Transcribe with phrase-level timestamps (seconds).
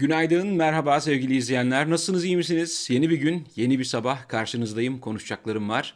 [0.00, 1.90] Günaydın, merhaba sevgili izleyenler.
[1.90, 2.86] Nasılsınız, iyi misiniz?
[2.90, 5.00] Yeni bir gün, yeni bir sabah karşınızdayım.
[5.00, 5.94] Konuşacaklarım var.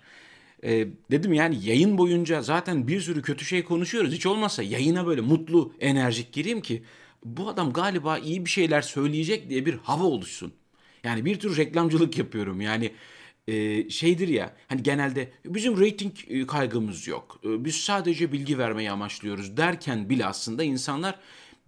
[0.64, 4.12] Ee, dedim yani yayın boyunca zaten bir sürü kötü şey konuşuyoruz.
[4.12, 6.82] Hiç olmazsa yayına böyle mutlu, enerjik gireyim ki
[7.24, 10.52] bu adam galiba iyi bir şeyler söyleyecek diye bir hava oluşsun.
[11.04, 12.60] Yani bir tür reklamcılık yapıyorum.
[12.60, 12.90] Yani
[13.48, 17.40] e, şeydir ya hani genelde bizim reyting e, kaygımız yok.
[17.44, 21.18] E, biz sadece bilgi vermeyi amaçlıyoruz derken bile aslında insanlar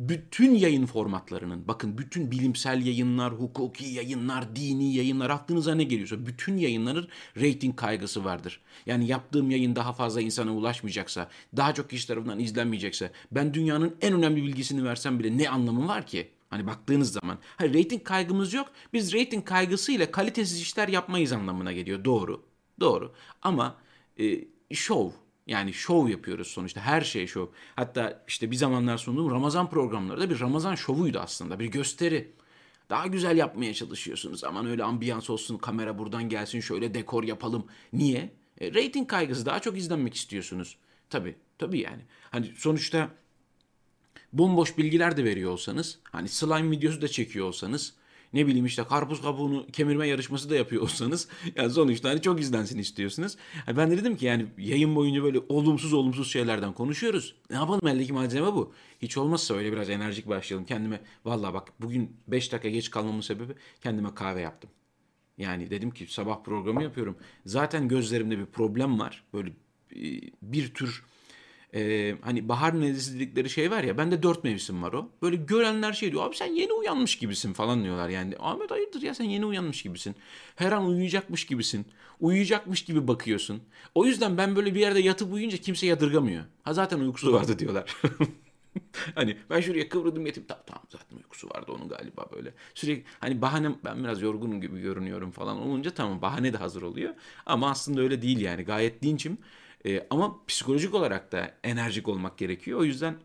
[0.00, 6.56] bütün yayın formatlarının bakın bütün bilimsel yayınlar, hukuki yayınlar, dini yayınlar aklınıza ne geliyorsa bütün
[6.56, 8.60] yayınların reyting kaygısı vardır.
[8.86, 14.14] Yani yaptığım yayın daha fazla insana ulaşmayacaksa, daha çok kişi tarafından izlenmeyecekse ben dünyanın en
[14.14, 16.30] önemli bilgisini versem bile ne anlamı var ki?
[16.50, 17.38] Hani baktığınız zaman.
[17.56, 18.72] Hayır rating kaygımız yok.
[18.92, 22.04] Biz rating kaygısıyla kalitesiz işler yapmayız anlamına geliyor.
[22.04, 22.42] Doğru.
[22.80, 23.12] Doğru.
[23.42, 23.76] Ama
[24.20, 24.44] e,
[24.74, 25.10] şov
[25.46, 26.80] yani şov yapıyoruz sonuçta.
[26.80, 27.46] Her şey şov.
[27.76, 31.58] Hatta işte bir zamanlar sunduğum Ramazan programları da bir Ramazan şovuydu aslında.
[31.58, 32.32] Bir gösteri.
[32.90, 34.44] Daha güzel yapmaya çalışıyorsunuz.
[34.44, 37.66] Aman öyle ambiyans olsun, kamera buradan gelsin, şöyle dekor yapalım.
[37.92, 38.32] Niye?
[38.60, 40.76] E, rating kaygısı daha çok izlenmek istiyorsunuz.
[41.10, 42.02] Tabii, tabii yani.
[42.30, 43.10] Hani sonuçta
[44.32, 47.94] bomboş bilgiler de veriyor olsanız, hani slime videosu da çekiyor olsanız,
[48.36, 52.78] ne bileyim işte karpuz kabuğunu kemirme yarışması da yapıyor olsanız yani sonuçta hani çok izlensin
[52.78, 53.36] istiyorsunuz.
[53.66, 57.34] Yani ben de dedim ki yani yayın boyunca böyle olumsuz olumsuz şeylerden konuşuyoruz.
[57.50, 58.72] Ne yapalım eldeki malzeme bu.
[59.02, 60.66] Hiç olmazsa öyle biraz enerjik başlayalım.
[60.66, 64.70] Kendime valla bak bugün 5 dakika geç kalmamın sebebi kendime kahve yaptım.
[65.38, 67.16] Yani dedim ki sabah programı yapıyorum.
[67.46, 69.24] Zaten gözlerimde bir problem var.
[69.32, 69.52] Böyle
[70.42, 71.04] bir tür
[71.74, 75.10] e, hani bahar mevsimi dedikleri şey var ya bende dört mevsim var o.
[75.22, 78.34] Böyle görenler şey diyor abi sen yeni uyanmış gibisin falan diyorlar yani.
[78.38, 80.16] Ahmet hayırdır ya sen yeni uyanmış gibisin.
[80.56, 81.86] Her an uyuyacakmış gibisin.
[82.20, 83.62] Uyuyacakmış gibi bakıyorsun.
[83.94, 86.44] O yüzden ben böyle bir yerde yatıp uyuyunca kimse yadırgamıyor.
[86.62, 87.96] Ha zaten uykusu vardı diyorlar.
[89.14, 92.52] hani ben şuraya kıvrıldım yatayım tamam, tamam zaten uykusu vardı onun galiba böyle.
[92.74, 97.14] Sürekli hani bahane ben biraz yorgunum gibi görünüyorum falan olunca tamam bahane de hazır oluyor.
[97.46, 99.38] Ama aslında öyle değil yani gayet dinçim.
[99.86, 102.80] E, ama psikolojik olarak da enerjik olmak gerekiyor.
[102.80, 103.16] O yüzden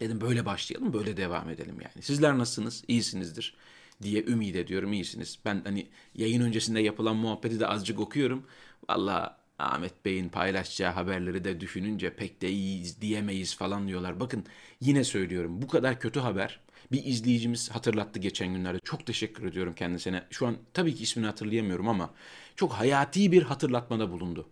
[0.00, 2.02] dedim böyle başlayalım, böyle devam edelim yani.
[2.02, 2.84] Sizler nasılsınız?
[2.88, 3.56] İyisinizdir
[4.02, 4.92] diye ümit ediyorum.
[4.92, 5.38] iyisiniz.
[5.44, 8.46] Ben hani yayın öncesinde yapılan muhabbeti de azıcık okuyorum.
[8.88, 14.20] Valla Ahmet Bey'in paylaşacağı haberleri de düşününce pek de iyiyiz diyemeyiz falan diyorlar.
[14.20, 14.44] Bakın
[14.80, 16.60] yine söylüyorum bu kadar kötü haber
[16.92, 18.78] bir izleyicimiz hatırlattı geçen günlerde.
[18.84, 20.24] Çok teşekkür ediyorum kendisine.
[20.30, 22.10] Şu an tabii ki ismini hatırlayamıyorum ama
[22.56, 24.48] çok hayati bir hatırlatmada bulundu.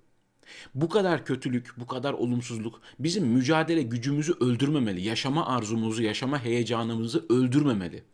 [0.74, 5.02] Bu kadar kötülük, bu kadar olumsuzluk bizim mücadele gücümüzü öldürmemeli.
[5.02, 8.04] Yaşama arzumuzu, yaşama heyecanımızı öldürmemeli.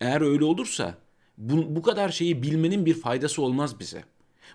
[0.00, 0.98] Eğer öyle olursa
[1.38, 4.04] bu, bu kadar şeyi bilmenin bir faydası olmaz bize.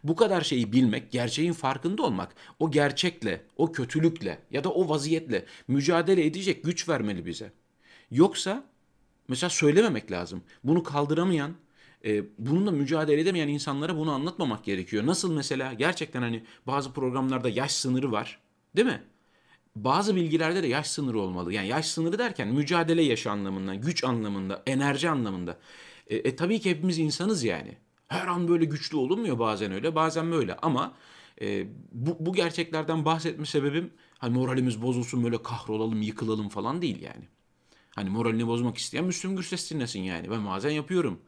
[0.03, 5.45] Bu kadar şeyi bilmek, gerçeğin farkında olmak, o gerçekle, o kötülükle ya da o vaziyetle
[5.67, 7.51] mücadele edecek güç vermeli bize.
[8.11, 8.63] Yoksa
[9.27, 10.43] mesela söylememek lazım.
[10.63, 11.55] Bunu kaldıramayan,
[12.05, 15.05] e, bununla mücadele edemeyen insanlara bunu anlatmamak gerekiyor.
[15.05, 18.39] Nasıl mesela gerçekten hani bazı programlarda yaş sınırı var
[18.75, 19.03] değil mi?
[19.75, 21.53] Bazı bilgilerde de yaş sınırı olmalı.
[21.53, 25.59] Yani yaş sınırı derken mücadele yaşı anlamında, güç anlamında, enerji anlamında.
[26.07, 27.77] E, e tabii ki hepimiz insanız yani.
[28.07, 30.93] Her an böyle güçlü olunmuyor bazen öyle bazen böyle ama
[31.41, 37.25] e, bu, bu gerçeklerden bahsetme sebebim hani moralimiz bozulsun böyle kahrolalım yıkılalım falan değil yani.
[37.95, 40.31] Hani moralini bozmak isteyen Müslüm Gürses dinlesin yani.
[40.31, 41.19] Ben bazen yapıyorum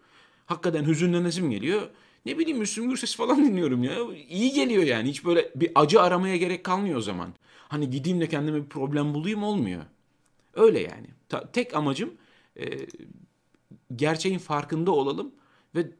[0.47, 1.81] hakikaten hüzünlenesim geliyor.
[2.25, 3.93] Ne bileyim Müslüm Gürses falan dinliyorum ya.
[4.29, 5.09] İyi geliyor yani.
[5.09, 7.33] Hiç böyle bir acı aramaya gerek kalmıyor o zaman.
[7.67, 9.83] Hani gideyim de kendime bir problem bulayım olmuyor.
[10.53, 11.07] Öyle yani.
[11.29, 12.13] Ta, tek amacım
[12.59, 12.65] e,
[13.95, 15.31] gerçeğin farkında olalım
[15.75, 15.91] ve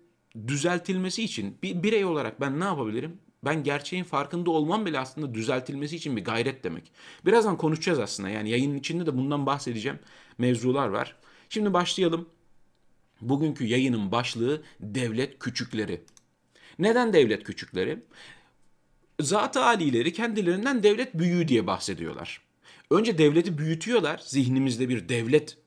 [0.47, 3.17] düzeltilmesi için bir birey olarak ben ne yapabilirim?
[3.45, 6.91] Ben gerçeğin farkında olmam bile aslında düzeltilmesi için bir gayret demek.
[7.25, 8.29] Birazdan konuşacağız aslında.
[8.29, 9.99] Yani yayının içinde de bundan bahsedeceğim
[10.37, 11.15] mevzular var.
[11.49, 12.29] Şimdi başlayalım.
[13.21, 16.01] Bugünkü yayının başlığı devlet küçükleri.
[16.79, 18.03] Neden devlet küçükleri?
[19.19, 22.41] Zat-ı alileri kendilerinden devlet büyüğü diye bahsediyorlar.
[22.91, 25.57] Önce devleti büyütüyorlar, zihnimizde bir devlet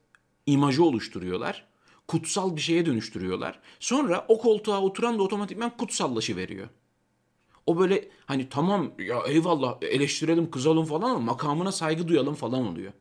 [0.46, 1.66] imajı oluşturuyorlar.
[2.08, 3.60] Kutsal bir şeye dönüştürüyorlar.
[3.80, 6.68] Sonra o koltuğa oturan da otomatikman kutsallaşı veriyor.
[7.66, 12.92] O böyle hani tamam ya eyvallah eleştirelim kızalım falan ama makamına saygı duyalım falan oluyor.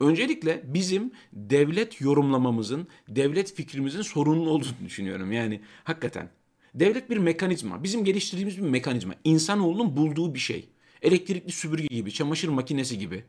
[0.00, 5.32] Öncelikle bizim devlet yorumlamamızın, devlet fikrimizin sorunlu olduğunu düşünüyorum.
[5.32, 6.30] Yani hakikaten.
[6.74, 7.82] Devlet bir mekanizma.
[7.82, 9.14] Bizim geliştirdiğimiz bir mekanizma.
[9.24, 10.68] İnsanoğlunun bulduğu bir şey.
[11.02, 13.24] Elektrikli süpürge gibi, çamaşır makinesi gibi.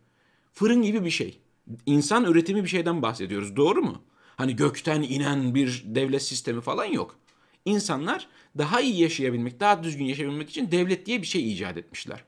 [0.54, 1.40] Fırın gibi bir şey.
[1.86, 3.56] İnsan üretimi bir şeyden bahsediyoruz.
[3.56, 4.02] Doğru mu?
[4.36, 7.20] Hani gökten inen bir devlet sistemi falan yok.
[7.66, 8.28] İnsanlar
[8.58, 12.24] daha iyi yaşayabilmek, daha düzgün yaşayabilmek için devlet diye bir şey icat etmişler.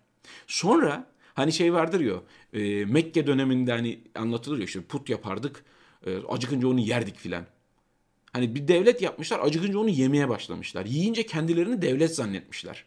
[0.47, 2.15] Sonra hani şey vardır ya
[2.53, 5.63] e, Mekke döneminde hani anlatılır ya işte put yapardık
[6.05, 7.45] e, acıkınca onu yerdik filan.
[8.33, 10.85] Hani bir devlet yapmışlar acıkınca onu yemeye başlamışlar.
[10.85, 12.85] Yiyince kendilerini devlet zannetmişler.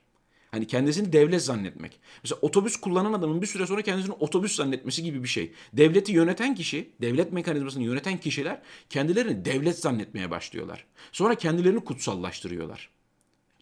[0.50, 2.00] Hani kendisini devlet zannetmek.
[2.22, 5.52] Mesela otobüs kullanan adamın bir süre sonra kendisini otobüs zannetmesi gibi bir şey.
[5.72, 10.84] Devleti yöneten kişi, devlet mekanizmasını yöneten kişiler kendilerini devlet zannetmeye başlıyorlar.
[11.12, 12.90] Sonra kendilerini kutsallaştırıyorlar.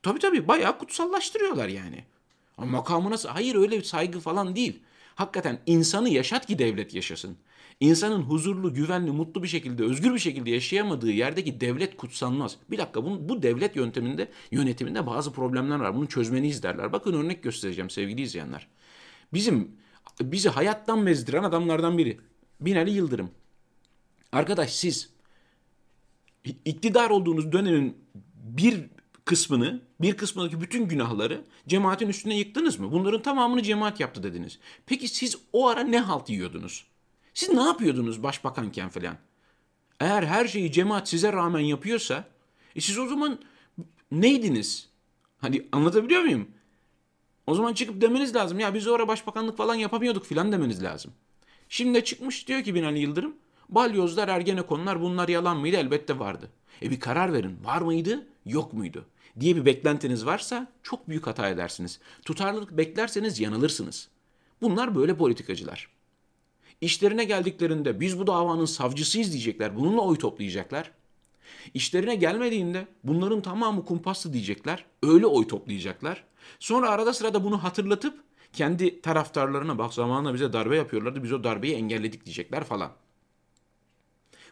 [0.02, 2.04] Tabii tabii bayağı kutsallaştırıyorlar yani.
[2.58, 3.28] Ama makamı nasıl?
[3.28, 4.82] Hayır öyle bir saygı falan değil.
[5.14, 7.36] Hakikaten insanı yaşat ki devlet yaşasın.
[7.80, 12.56] İnsanın huzurlu, güvenli, mutlu bir şekilde, özgür bir şekilde yaşayamadığı yerdeki devlet kutsanmaz.
[12.70, 15.96] Bir dakika bu, bu devlet yönteminde, yönetiminde bazı problemler var.
[15.96, 16.92] Bunu çözmeniz derler.
[16.92, 18.66] Bakın örnek göstereceğim sevgili izleyenler.
[19.32, 19.76] Bizim
[20.20, 22.20] bizi hayattan bezdiren adamlardan biri.
[22.60, 23.30] Binali Yıldırım.
[24.32, 25.10] Arkadaş siz
[26.44, 27.96] iktidar olduğunuz dönemin
[28.34, 28.84] bir
[29.24, 32.92] kısmını, bir kısmındaki bütün günahları cemaatin üstüne yıktınız mı?
[32.92, 34.58] Bunların tamamını cemaat yaptı dediniz.
[34.86, 36.86] Peki siz o ara ne halt yiyordunuz?
[37.38, 39.16] Siz ne yapıyordunuz başbakanken falan?
[40.00, 42.24] Eğer her şeyi cemaat size rağmen yapıyorsa,
[42.76, 43.38] e siz o zaman
[44.12, 44.88] neydiniz?
[45.38, 46.48] Hani anlatabiliyor muyum?
[47.46, 48.60] O zaman çıkıp demeniz lazım.
[48.60, 51.12] Ya biz o ara başbakanlık falan yapamıyorduk filan demeniz lazım.
[51.68, 53.36] Şimdi çıkmış diyor ki Binali Yıldırım.
[53.68, 55.76] Balyozlar, Ergenekonlar bunlar yalan mıydı?
[55.76, 56.50] Elbette vardı.
[56.82, 57.58] E bir karar verin.
[57.64, 58.26] Var mıydı?
[58.46, 59.04] Yok muydu?
[59.40, 62.00] diye bir beklentiniz varsa çok büyük hata edersiniz.
[62.24, 64.08] Tutarlılık beklerseniz yanılırsınız.
[64.62, 65.97] Bunlar böyle politikacılar.
[66.80, 69.76] İşlerine geldiklerinde biz bu davanın savcısıyız diyecekler.
[69.76, 70.90] Bununla oy toplayacaklar.
[71.74, 74.84] İşlerine gelmediğinde bunların tamamı kumpaslı diyecekler.
[75.02, 76.24] Öyle oy toplayacaklar.
[76.58, 81.74] Sonra arada sırada bunu hatırlatıp kendi taraftarlarına bak zamanında bize darbe yapıyorlardı biz o darbeyi
[81.74, 82.92] engelledik diyecekler falan.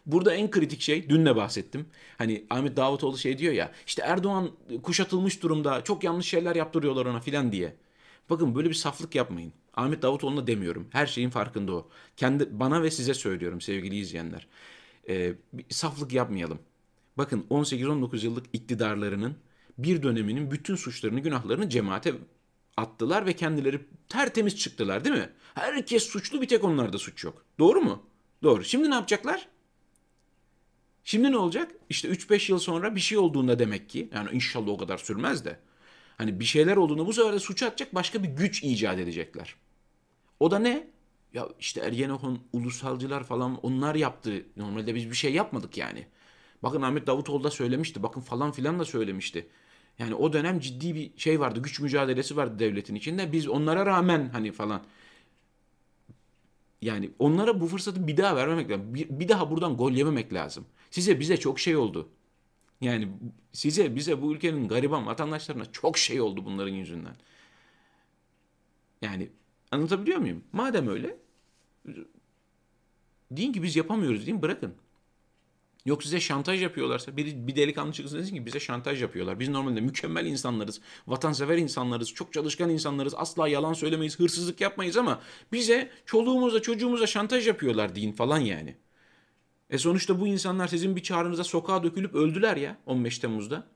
[0.07, 1.87] Burada en kritik şey dün de bahsettim.
[2.19, 4.51] Hani Ahmet Davutoğlu şey diyor ya işte Erdoğan
[4.83, 7.77] kuşatılmış durumda çok yanlış şeyler yaptırıyorlar ona filan diye.
[8.31, 9.53] Bakın böyle bir saflık yapmayın.
[9.77, 10.89] Ahmet Davutoğlu'na demiyorum.
[10.91, 11.89] Her şeyin farkında o.
[12.17, 14.47] Kendi bana ve size söylüyorum sevgili izleyenler.
[15.09, 15.35] Ee,
[15.69, 16.59] saflık yapmayalım.
[17.19, 19.37] Bakın 18-19 yıllık iktidarlarının
[19.79, 22.15] bir döneminin bütün suçlarını, günahlarını cemaate
[22.77, 25.31] attılar ve kendileri tertemiz çıktılar değil mi?
[25.55, 27.45] Herkes suçlu bir tek onlarda suç yok.
[27.59, 28.03] Doğru mu?
[28.43, 28.65] Doğru.
[28.65, 29.49] Şimdi ne yapacaklar?
[31.05, 31.73] Şimdi ne olacak?
[31.91, 35.59] İşte 3-5 yıl sonra bir şey olduğunda demek ki yani inşallah o kadar sürmez de
[36.19, 39.55] hani bir şeyler olduğunda bu sefer de suç atacak başka bir güç icat edecekler.
[40.41, 40.87] O da ne?
[41.35, 44.47] Ya işte Ergenekon ulusalcılar falan onlar yaptı.
[44.57, 46.07] Normalde biz bir şey yapmadık yani.
[46.63, 48.03] Bakın Ahmet Davutoğlu da söylemişti.
[48.03, 49.49] Bakın falan filan da söylemişti.
[49.99, 51.63] Yani o dönem ciddi bir şey vardı.
[51.63, 53.33] Güç mücadelesi vardı devletin içinde.
[53.33, 54.83] Biz onlara rağmen hani falan.
[56.83, 58.95] Yani onlara bu fırsatı bir daha vermemek lazım.
[58.95, 60.67] Bir, bir daha buradan gol yememek lazım.
[60.91, 62.09] Size bize çok şey oldu.
[62.81, 63.09] Yani
[63.53, 67.17] size bize bu ülkenin gariban vatandaşlarına çok şey oldu bunların yüzünden.
[69.03, 69.31] Yani
[69.71, 70.45] Anlatabiliyor muyum?
[70.53, 71.17] Madem öyle
[73.31, 74.75] deyin ki biz yapamıyoruz deyin bırakın.
[75.85, 79.41] Yok size şantaj yapıyorlarsa bir, bir delikanlı çıksın desin ki bize şantaj yapıyorlar.
[79.41, 85.21] Biz normalde mükemmel insanlarız, vatansever insanlarız, çok çalışkan insanlarız, asla yalan söylemeyiz, hırsızlık yapmayız ama
[85.53, 88.77] bize çoluğumuza çocuğumuza şantaj yapıyorlar deyin falan yani.
[89.71, 93.67] E sonuçta bu insanlar sizin bir çağrınıza sokağa dökülüp öldüler ya 15 Temmuz'da.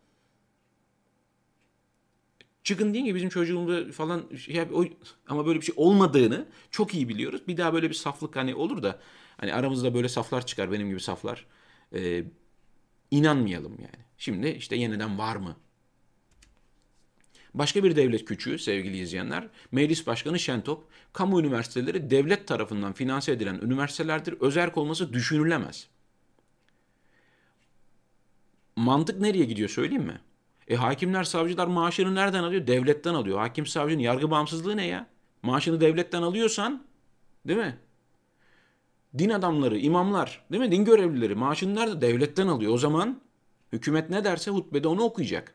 [2.64, 4.85] Çıkın deyin ki bizim çocuğumda falan şey, o,
[5.26, 7.43] ama böyle bir şey olmadığını çok iyi biliyoruz.
[7.49, 9.00] Bir daha böyle bir saflık hani olur da
[9.37, 11.47] hani aramızda böyle saflar çıkar benim gibi saflar.
[11.95, 12.25] Ee,
[13.11, 14.05] inanmayalım yani.
[14.19, 15.57] Şimdi işte yeniden var mı?
[17.55, 23.55] Başka bir devlet küçüğü sevgili izleyenler, Meclis Başkanı Şentop, kamu üniversiteleri devlet tarafından finanse edilen
[23.55, 24.33] üniversitelerdir.
[24.40, 25.88] Özerk olması düşünülemez.
[28.76, 30.21] Mantık nereye gidiyor söyleyeyim mi?
[30.71, 32.67] E hakimler, savcılar maaşını nereden alıyor?
[32.67, 33.39] Devletten alıyor.
[33.39, 35.07] Hakim savcının yargı bağımsızlığı ne ya?
[35.43, 36.87] Maaşını devletten alıyorsan,
[37.49, 37.79] değil mi?
[39.19, 40.73] Din adamları, imamlar, değil mi?
[40.73, 42.00] Din görevlileri maaşını nerede?
[42.00, 42.73] Devletten alıyor.
[42.73, 43.21] O zaman
[43.73, 45.55] hükümet ne derse hutbede onu okuyacak.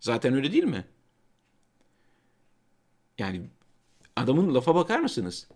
[0.00, 0.84] Zaten öyle değil mi?
[3.18, 3.42] Yani
[4.16, 5.48] adamın lafa bakar mısınız?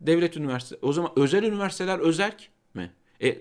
[0.00, 0.86] Devlet üniversitesi.
[0.86, 2.92] O zaman özel üniversiteler özerk mi?
[3.22, 3.38] E,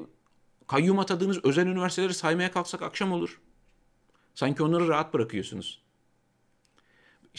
[0.68, 3.40] kayyum atadığınız özel üniversiteleri saymaya kalksak akşam olur.
[4.38, 5.82] Sanki onları rahat bırakıyorsunuz.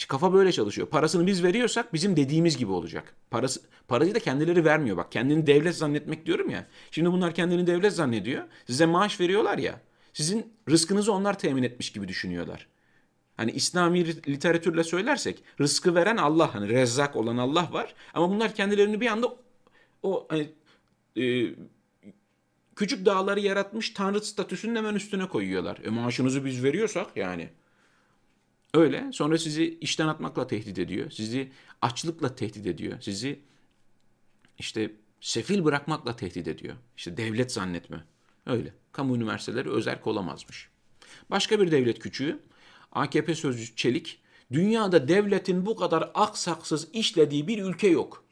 [0.07, 0.87] Kafa böyle çalışıyor.
[0.87, 3.15] Parasını biz veriyorsak bizim dediğimiz gibi olacak.
[3.31, 4.97] Parası, parayı da kendileri vermiyor.
[4.97, 6.67] Bak kendini devlet zannetmek diyorum ya.
[6.91, 8.43] Şimdi bunlar kendini devlet zannediyor.
[8.67, 9.81] Size maaş veriyorlar ya.
[10.13, 12.67] Sizin rızkınızı onlar temin etmiş gibi düşünüyorlar.
[13.37, 17.93] Hani İslami literatürle söylersek rızkı veren Allah hani rezzak olan Allah var.
[18.13, 19.35] Ama bunlar kendilerini bir anda
[20.03, 20.49] o hani,
[21.17, 21.53] e,
[22.79, 25.77] küçük dağları yaratmış tanrı statüsünün hemen üstüne koyuyorlar.
[25.83, 27.49] E maaşınızı biz veriyorsak yani.
[28.73, 29.09] Öyle.
[29.13, 31.11] Sonra sizi işten atmakla tehdit ediyor.
[31.11, 33.01] Sizi açlıkla tehdit ediyor.
[33.01, 33.39] Sizi
[34.57, 36.75] işte sefil bırakmakla tehdit ediyor.
[36.97, 38.03] İşte devlet zannetme.
[38.45, 38.73] Öyle.
[38.91, 40.69] kamu üniversiteleri özerk olamazmış.
[41.29, 42.39] Başka bir devlet küçüğü
[42.91, 44.21] AKP sözcüsü Çelik,
[44.51, 48.28] dünyada devletin bu kadar aksaksız işlediği bir ülke yok.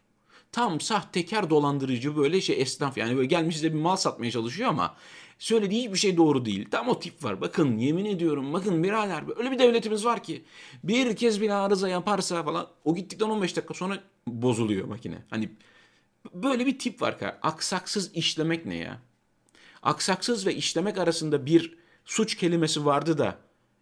[0.52, 4.96] Tam sahtekar dolandırıcı böyle şey esnaf yani böyle gelmiş size bir mal satmaya çalışıyor ama
[5.40, 6.68] söylediği hiçbir şey doğru değil.
[6.72, 7.42] Tam o tip var.
[7.42, 10.44] Bakın yemin ediyorum bakın birader öyle bir devletimiz var ki
[10.84, 15.18] bir kez bile arıza yaparsa falan o gittikten 15 dakika sonra bozuluyor makine.
[15.30, 15.50] Hani
[16.34, 17.18] böyle bir tip var.
[17.42, 19.02] Aksaksız işlemek ne ya?
[19.84, 23.38] Aksaksız ve işlemek arasında bir suç kelimesi vardı da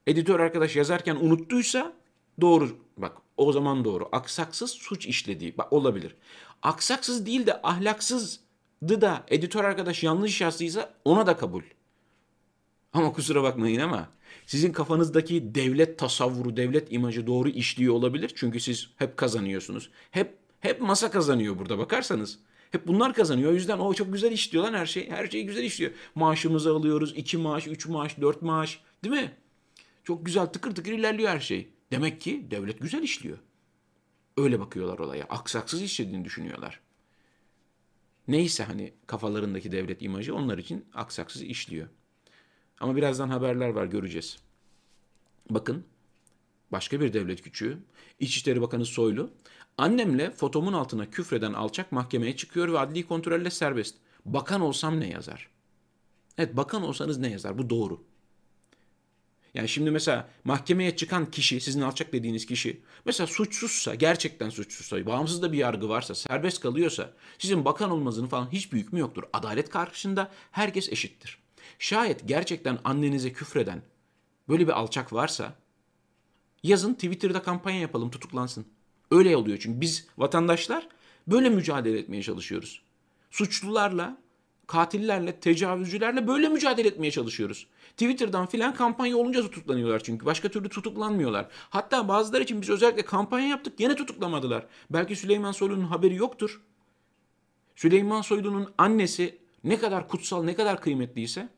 [0.07, 1.93] editör arkadaş yazarken unuttuysa
[2.41, 4.09] doğru bak o zaman doğru.
[4.11, 6.15] Aksaksız suç işlediği bak olabilir.
[6.65, 11.63] Aksaksız değil de ahlaksızdı da editör arkadaş yanlış yazdıysa ona da kabul.
[12.93, 14.09] Ama kusura bakmayın ama
[14.45, 18.31] sizin kafanızdaki devlet tasavvuru, devlet imajı doğru işliyor olabilir.
[18.35, 19.89] Çünkü siz hep kazanıyorsunuz.
[20.11, 22.39] Hep hep masa kazanıyor burada bakarsanız.
[22.71, 23.51] Hep bunlar kazanıyor.
[23.51, 25.09] O yüzden o çok güzel işliyor lan her şey.
[25.09, 25.91] Her şey güzel işliyor.
[26.15, 27.13] Maaşımızı alıyoruz.
[27.15, 28.79] iki maaş, üç maaş, dört maaş.
[29.03, 29.31] Değil mi?
[30.03, 31.69] Çok güzel tıkır tıkır ilerliyor her şey.
[31.91, 33.37] Demek ki devlet güzel işliyor.
[34.37, 35.25] Öyle bakıyorlar olaya.
[35.25, 36.79] Aksaksız işlediğini düşünüyorlar.
[38.27, 41.87] Neyse hani kafalarındaki devlet imajı onlar için aksaksız işliyor.
[42.79, 44.37] Ama birazdan haberler var göreceğiz.
[45.49, 45.85] Bakın
[46.71, 47.77] başka bir devlet küçüğü
[48.19, 49.31] İçişleri Bakanı Soylu
[49.77, 53.95] annemle fotomun altına küfreden alçak mahkemeye çıkıyor ve adli kontrolle serbest.
[54.25, 55.49] Bakan olsam ne yazar?
[56.37, 57.57] Evet bakan olsanız ne yazar?
[57.57, 58.03] Bu doğru.
[59.55, 65.41] Yani şimdi mesela mahkemeye çıkan kişi, sizin alçak dediğiniz kişi, mesela suçsuzsa, gerçekten suçsuzsa, bağımsız
[65.41, 69.23] da bir yargı varsa, serbest kalıyorsa, sizin bakan olmanızın falan hiç büyük mü yoktur.
[69.33, 71.37] Adalet karşısında herkes eşittir.
[71.79, 73.81] Şayet gerçekten annenize küfreden
[74.49, 75.55] böyle bir alçak varsa,
[76.63, 78.65] yazın Twitter'da kampanya yapalım tutuklansın.
[79.11, 80.87] Öyle oluyor çünkü biz vatandaşlar
[81.27, 82.81] böyle mücadele etmeye çalışıyoruz.
[83.31, 84.17] Suçlularla,
[84.67, 87.67] katillerle, tecavüzcülerle böyle mücadele etmeye çalışıyoruz.
[87.91, 90.25] Twitter'dan filan kampanya olunca tutuklanıyorlar çünkü.
[90.25, 91.47] Başka türlü tutuklanmıyorlar.
[91.69, 94.65] Hatta bazıları için biz özellikle kampanya yaptık yine tutuklamadılar.
[94.89, 96.61] Belki Süleyman Soylu'nun haberi yoktur.
[97.75, 101.49] Süleyman Soylu'nun annesi ne kadar kutsal, ne kadar kıymetliyse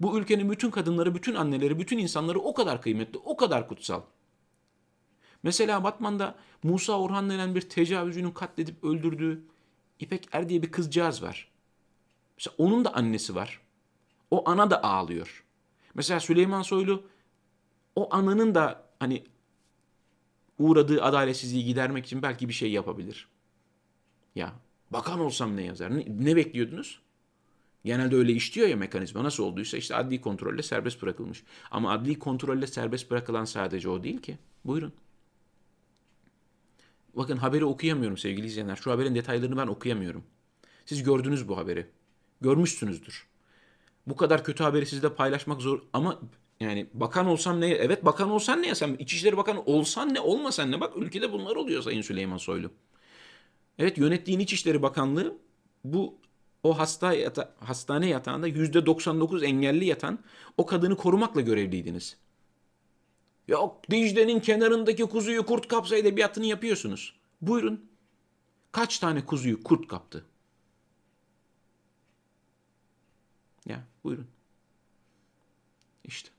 [0.00, 4.02] bu ülkenin bütün kadınları, bütün anneleri, bütün insanları o kadar kıymetli, o kadar kutsal.
[5.42, 9.42] Mesela Batman'da Musa Orhan denen bir tecavüzcünün katledip öldürdüğü
[10.00, 11.48] İpek Er diye bir kızcağız var.
[12.38, 13.60] Mesela onun da annesi var.
[14.30, 15.44] O ana da ağlıyor.
[15.94, 17.06] Mesela Süleyman Soylu
[17.96, 19.24] o ananın da hani
[20.58, 23.28] uğradığı adaletsizliği gidermek için belki bir şey yapabilir.
[24.34, 24.52] Ya
[24.90, 25.96] bakan olsam ne yazar?
[25.96, 27.00] Ne, ne bekliyordunuz?
[27.84, 29.24] Genelde öyle işliyor ya mekanizma.
[29.24, 31.44] Nasıl olduysa işte adli kontrolle serbest bırakılmış.
[31.70, 34.38] Ama adli kontrolle serbest bırakılan sadece o değil ki.
[34.64, 34.92] Buyurun.
[37.14, 38.76] Bakın haberi okuyamıyorum sevgili izleyenler.
[38.76, 40.24] Şu haberin detaylarını ben okuyamıyorum.
[40.86, 41.86] Siz gördünüz bu haberi.
[42.40, 43.26] Görmüşsünüzdür.
[44.06, 46.20] Bu kadar kötü haberi sizle paylaşmak zor ama
[46.60, 47.68] yani bakan olsam ne?
[47.68, 48.94] Evet bakan olsan ne ya sen?
[48.94, 50.80] İçişleri Bakanı olsan ne olmasan ne?
[50.80, 52.70] Bak ülkede bunlar oluyor Sayın Süleyman Soylu.
[53.78, 55.38] Evet yönettiğin İçişleri Bakanlığı
[55.84, 56.18] bu
[56.62, 60.18] o hasta yata, hastane yatağında yüzde 99 engelli yatan
[60.56, 62.16] o kadını korumakla görevliydiniz.
[63.48, 67.14] Yok Dicle'nin kenarındaki kuzuyu kurt kapsa edebiyatını yapıyorsunuz.
[67.40, 67.90] Buyurun.
[68.72, 70.24] Kaç tane kuzuyu kurt kaptı?
[73.66, 74.26] Ya buyurun.
[76.04, 76.30] İşte.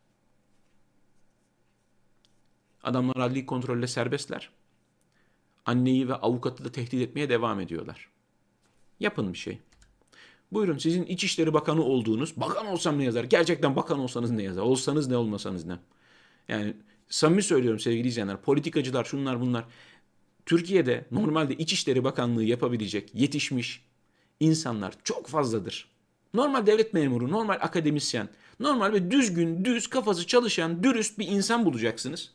[2.83, 4.49] Adamlar adli kontrolle serbestler.
[5.65, 8.09] Anneyi ve avukatı da tehdit etmeye devam ediyorlar.
[8.99, 9.59] Yapın bir şey.
[10.51, 13.23] Buyurun sizin İçişleri Bakanı olduğunuz, bakan olsam ne yazar?
[13.23, 14.61] Gerçekten bakan olsanız ne yazar?
[14.61, 15.79] Olsanız ne olmasanız ne?
[16.47, 16.73] Yani
[17.09, 19.65] samimi söylüyorum sevgili izleyenler, politikacılar şunlar bunlar.
[20.45, 23.85] Türkiye'de normalde İçişleri Bakanlığı yapabilecek yetişmiş
[24.39, 25.98] insanlar çok fazladır.
[26.33, 32.31] Normal devlet memuru, normal akademisyen, normal ve düzgün, düz kafası çalışan, dürüst bir insan bulacaksınız.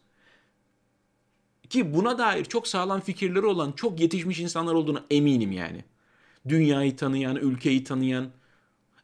[1.71, 5.85] Ki buna dair çok sağlam fikirleri olan, çok yetişmiş insanlar olduğuna eminim yani.
[6.49, 8.31] Dünyayı tanıyan, ülkeyi tanıyan.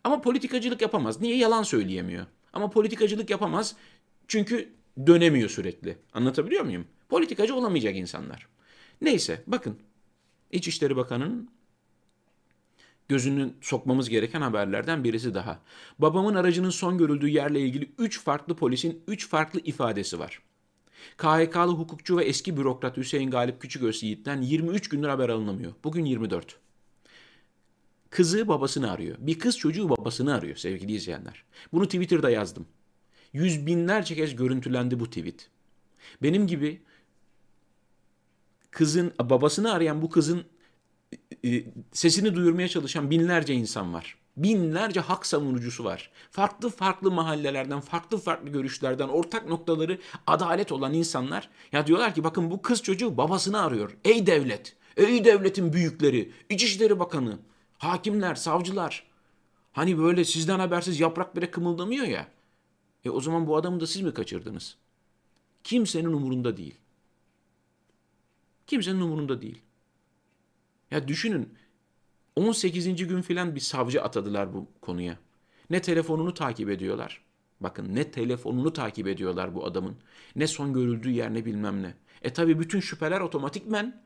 [0.04, 1.20] Ama politikacılık yapamaz.
[1.20, 1.37] Niye?
[1.37, 2.26] Yalan söyleyemiyor.
[2.52, 3.76] Ama politikacılık yapamaz
[4.28, 4.73] çünkü
[5.06, 5.99] dönemiyor sürekli.
[6.12, 6.87] Anlatabiliyor muyum?
[7.09, 8.49] Politikacı olamayacak insanlar.
[9.00, 9.78] Neyse bakın
[10.52, 11.50] İçişleri Bakanı'nın
[13.10, 15.60] gözünü sokmamız gereken haberlerden birisi daha.
[15.98, 20.42] Babamın aracının son görüldüğü yerle ilgili 3 farklı polisin 3 farklı ifadesi var.
[21.16, 25.72] KHK'lı hukukçu ve eski bürokrat Hüseyin Galip Küçüköz Yiğit'ten 23 gündür haber alınamıyor.
[25.84, 26.58] Bugün 24.
[28.10, 29.16] Kızı babasını arıyor.
[29.20, 31.44] Bir kız çocuğu babasını arıyor sevgili izleyenler.
[31.72, 32.66] Bunu Twitter'da yazdım.
[33.32, 35.50] Yüz binlerce kez görüntülendi bu tweet.
[36.22, 36.82] Benim gibi
[38.70, 40.44] kızın babasını arayan bu kızın
[41.92, 44.16] sesini duyurmaya çalışan binlerce insan var.
[44.36, 46.10] Binlerce hak savunucusu var.
[46.30, 51.50] Farklı farklı mahallelerden, farklı farklı görüşlerden, ortak noktaları adalet olan insanlar.
[51.72, 53.96] Ya diyorlar ki bakın bu kız çocuğu babasını arıyor.
[54.04, 57.38] Ey devlet, ey devletin büyükleri, İçişleri Bakanı,
[57.78, 59.10] hakimler, savcılar.
[59.72, 62.28] Hani böyle sizden habersiz yaprak bile kımıldamıyor ya.
[63.04, 64.76] E o zaman bu adamı da siz mi kaçırdınız?
[65.64, 66.74] Kimsenin umurunda değil.
[68.66, 69.62] Kimsenin umurunda değil.
[70.90, 71.54] Ya düşünün
[72.37, 73.06] 18.
[73.06, 75.18] gün filan bir savcı atadılar bu konuya.
[75.70, 77.25] Ne telefonunu takip ediyorlar.
[77.61, 79.97] Bakın ne telefonunu takip ediyorlar bu adamın.
[80.37, 81.94] Ne son görüldüğü yer ne bilmem ne.
[82.23, 84.02] E tabi bütün şüpheler otomatikmen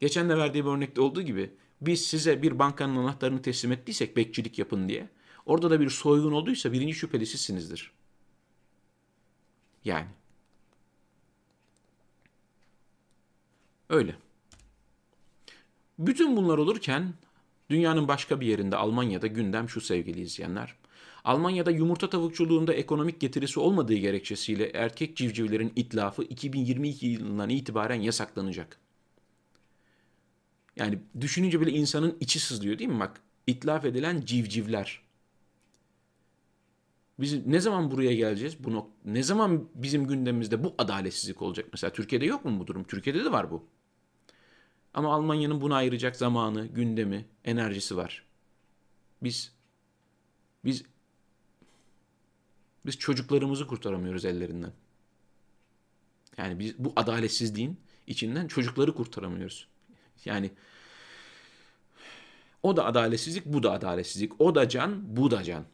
[0.00, 1.50] geçen de verdiği bir örnekte olduğu gibi
[1.80, 5.08] biz size bir bankanın anahtarını teslim ettiysek bekçilik yapın diye.
[5.46, 7.92] Orada da bir soygun olduysa birinci şüpheli sizsinizdir.
[9.84, 10.08] Yani.
[13.88, 14.16] Öyle.
[15.98, 17.14] Bütün bunlar olurken
[17.70, 20.76] dünyanın başka bir yerinde Almanya'da gündem şu sevgili izleyenler.
[21.24, 28.78] Almanya'da yumurta tavukçuluğunda ekonomik getirisi olmadığı gerekçesiyle erkek civcivlerin itlafı 2022 yılından itibaren yasaklanacak.
[30.76, 33.00] Yani düşününce bile insanın içi sızlıyor değil mi?
[33.00, 35.00] Bak itlaf edilen civcivler.
[37.18, 38.64] Biz ne zaman buraya geleceğiz?
[38.64, 41.66] Bu ne zaman bizim gündemimizde bu adaletsizlik olacak?
[41.72, 42.84] Mesela Türkiye'de yok mu bu durum?
[42.84, 43.66] Türkiye'de de var bu.
[44.94, 48.24] Ama Almanya'nın buna ayıracak zamanı, gündemi, enerjisi var.
[49.22, 49.52] Biz
[50.64, 50.84] biz
[52.86, 54.72] biz çocuklarımızı kurtaramıyoruz ellerinden.
[56.36, 59.68] Yani biz bu adaletsizliğin içinden çocukları kurtaramıyoruz.
[60.24, 60.50] Yani
[62.62, 64.40] o da adaletsizlik, bu da adaletsizlik.
[64.40, 65.64] O da can, bu da can.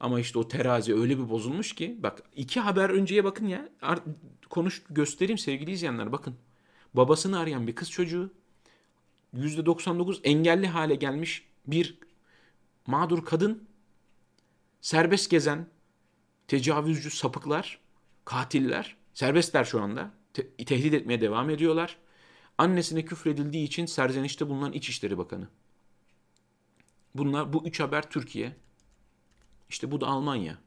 [0.00, 3.68] Ama işte o terazi öyle bir bozulmuş ki bak iki haber önceye bakın ya.
[4.50, 6.36] Konuş göstereyim sevgili izleyenler bakın.
[6.94, 8.32] Babasını arayan bir kız çocuğu
[9.34, 11.98] %99 engelli hale gelmiş bir
[12.86, 13.68] mağdur kadın
[14.80, 15.68] serbest gezen
[16.48, 17.80] tecavüzcü sapıklar,
[18.24, 20.10] katiller serbestler şu anda.
[20.34, 21.98] Te- tehdit etmeye devam ediyorlar.
[22.58, 25.48] Annesine küfredildiği için serzenişte bulunan İçişleri Bakanı.
[27.14, 28.56] Bunlar bu üç haber Türkiye.
[29.68, 30.58] İşte bu da Almanya.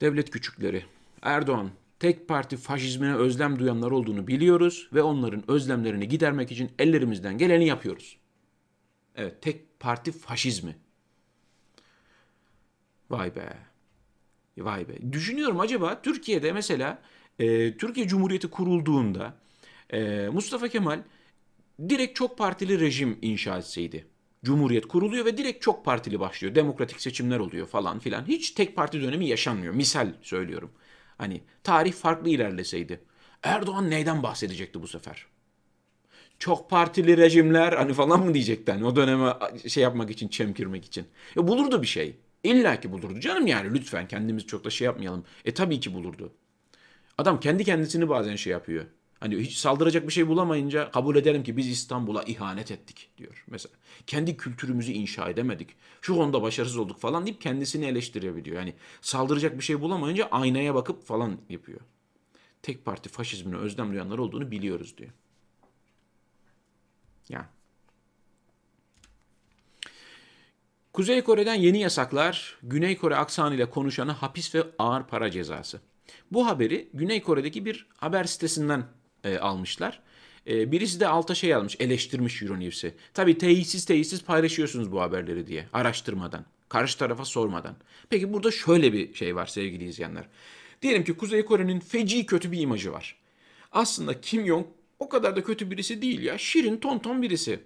[0.00, 0.84] Devlet küçükleri.
[1.22, 7.66] Erdoğan tek parti faşizmine özlem duyanlar olduğunu biliyoruz ve onların özlemlerini gidermek için ellerimizden geleni
[7.66, 8.18] yapıyoruz.
[9.16, 10.76] Evet, tek parti faşizmi.
[13.10, 13.56] Vay be.
[14.58, 15.12] Vay be.
[15.12, 17.02] Düşünüyorum acaba Türkiye'de mesela
[17.38, 19.34] e, Türkiye Cumhuriyeti kurulduğunda
[19.90, 21.02] e, Mustafa Kemal
[21.88, 24.06] direkt çok partili rejim inşa etseydi.
[24.44, 26.54] Cumhuriyet kuruluyor ve direkt çok partili başlıyor.
[26.54, 28.28] Demokratik seçimler oluyor falan filan.
[28.28, 29.74] Hiç tek parti dönemi yaşanmıyor.
[29.74, 30.72] Misal söylüyorum.
[31.18, 33.00] Hani tarih farklı ilerleseydi.
[33.42, 35.26] Erdoğan neyden bahsedecekti bu sefer?
[36.38, 39.32] Çok partili rejimler hani falan mı diyecekti hani o döneme
[39.68, 41.06] şey yapmak için, çemkirmek için.
[41.36, 42.16] Ya bulurdu bir şey.
[42.44, 45.24] İlla ki bulurdu canım yani lütfen kendimiz çok da şey yapmayalım.
[45.44, 46.32] E tabii ki bulurdu.
[47.18, 48.84] Adam kendi kendisini bazen şey yapıyor.
[49.20, 53.44] Hani hiç saldıracak bir şey bulamayınca kabul ederim ki biz İstanbul'a ihanet ettik diyor.
[53.46, 53.74] Mesela
[54.06, 55.70] kendi kültürümüzü inşa edemedik.
[56.00, 58.56] Şu konuda başarısız olduk falan deyip kendisini eleştirebiliyor.
[58.56, 61.80] Yani saldıracak bir şey bulamayınca aynaya bakıp falan yapıyor.
[62.62, 65.10] Tek parti faşizmine özlem duyanlar olduğunu biliyoruz diyor.
[67.28, 67.46] Yani.
[70.92, 75.80] Kuzey Kore'den yeni yasaklar, Güney Kore aksanıyla konuşana hapis ve ağır para cezası.
[76.32, 78.84] Bu haberi Güney Kore'deki bir haber sitesinden
[79.24, 80.00] e, almışlar.
[80.46, 82.94] E, birisi de alta şey almış, eleştirmiş Euronews'i.
[83.14, 87.76] Tabii teyitsiz teyitsiz paylaşıyorsunuz bu haberleri diye, araştırmadan, karşı tarafa sormadan.
[88.10, 90.24] Peki burada şöyle bir şey var sevgili izleyenler.
[90.82, 93.16] Diyelim ki Kuzey Kore'nin feci kötü bir imajı var.
[93.72, 94.66] Aslında Kim Jong
[94.98, 96.38] o kadar da kötü birisi değil ya.
[96.38, 97.60] Şirin tonton birisi.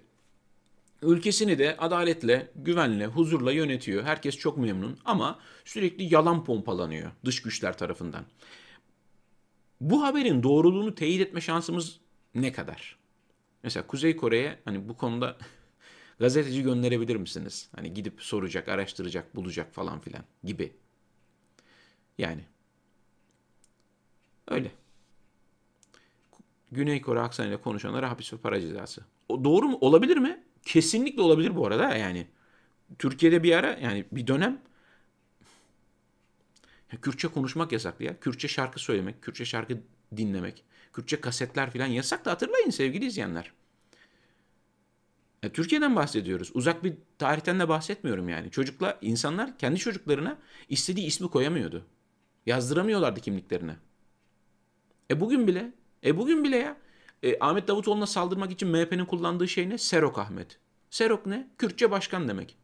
[1.01, 4.03] Ülkesini de adaletle, güvenle, huzurla yönetiyor.
[4.03, 8.25] Herkes çok memnun ama sürekli yalan pompalanıyor dış güçler tarafından.
[9.83, 11.99] Bu haberin doğruluğunu teyit etme şansımız
[12.35, 12.97] ne kadar?
[13.63, 15.37] Mesela Kuzey Kore'ye hani bu konuda
[16.19, 17.69] gazeteci gönderebilir misiniz?
[17.75, 20.73] Hani gidip soracak, araştıracak, bulacak falan filan gibi.
[22.17, 22.41] Yani
[24.47, 24.71] öyle.
[26.71, 29.01] Güney Kore aksanıyla konuşanlara hapis ve para cezası.
[29.29, 29.77] O doğru mu?
[29.81, 30.43] Olabilir mi?
[30.65, 32.27] Kesinlikle olabilir bu arada yani.
[32.99, 34.61] Türkiye'de bir ara yani bir dönem
[37.01, 38.19] Kürtçe konuşmak yasaktı ya.
[38.19, 39.77] Kürtçe şarkı söylemek, Kürtçe şarkı
[40.17, 43.51] dinlemek, Kürtçe kasetler falan yasak da hatırlayın sevgili izleyenler.
[45.43, 46.51] Ya, Türkiye'den bahsediyoruz.
[46.53, 48.51] Uzak bir tarihten de bahsetmiyorum yani.
[48.51, 50.37] Çocuklar, insanlar kendi çocuklarına
[50.69, 51.85] istediği ismi koyamıyordu.
[52.45, 53.75] Yazdıramıyorlardı kimliklerine.
[55.11, 55.73] E bugün bile,
[56.05, 56.77] e bugün bile ya
[57.23, 59.77] e, Ahmet Davutoğlu'na saldırmak için MHP'nin kullandığı şey ne?
[59.77, 60.59] Serok Ahmet.
[60.89, 61.47] Serok ne?
[61.57, 62.57] Kürtçe başkan demek.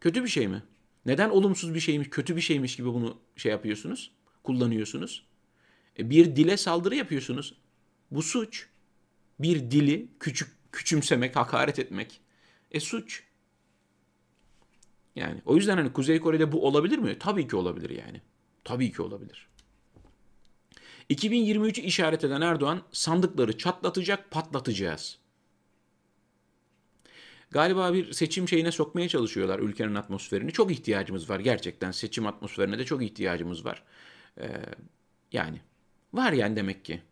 [0.00, 0.62] Kötü bir şey mi?
[1.06, 4.10] Neden olumsuz bir şeymiş, kötü bir şeymiş gibi bunu şey yapıyorsunuz?
[4.42, 5.26] Kullanıyorsunuz.
[5.98, 7.54] E, bir dile saldırı yapıyorsunuz.
[8.10, 8.68] Bu suç.
[9.38, 12.20] Bir dili küçük küçümsemek, hakaret etmek.
[12.70, 13.22] E suç.
[15.16, 17.16] Yani o yüzden hani Kuzey Kore'de bu olabilir mi?
[17.18, 18.20] Tabii ki olabilir yani.
[18.64, 19.48] Tabii ki olabilir.
[21.10, 25.18] 2023'ü işaret eden Erdoğan sandıkları çatlatacak, patlatacağız.
[27.54, 30.52] Galiba bir seçim şeyine sokmaya çalışıyorlar ülkenin atmosferini.
[30.52, 31.90] Çok ihtiyacımız var gerçekten.
[31.90, 33.82] Seçim atmosferine de çok ihtiyacımız var.
[34.38, 34.48] Ee,
[35.32, 35.60] yani
[36.12, 37.02] var yani demek ki.